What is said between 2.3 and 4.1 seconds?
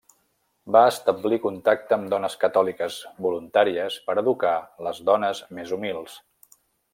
catòliques voluntàries